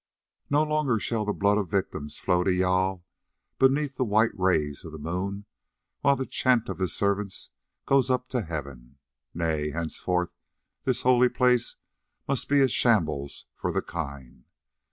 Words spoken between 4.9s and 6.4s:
the moon while the